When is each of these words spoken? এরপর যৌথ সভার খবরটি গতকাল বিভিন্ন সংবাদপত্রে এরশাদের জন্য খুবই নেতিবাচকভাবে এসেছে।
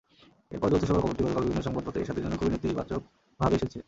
এরপর 0.51 0.67
যৌথ 0.71 0.83
সভার 0.85 1.03
খবরটি 1.03 1.21
গতকাল 1.23 1.43
বিভিন্ন 1.43 1.65
সংবাদপত্রে 1.67 2.01
এরশাদের 2.01 2.23
জন্য 2.23 2.35
খুবই 2.39 2.51
নেতিবাচকভাবে 2.53 3.55
এসেছে। 3.55 3.79